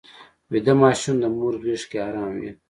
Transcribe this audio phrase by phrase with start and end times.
[0.51, 2.51] ویده ماشوم د مور غېږ کې ارام وي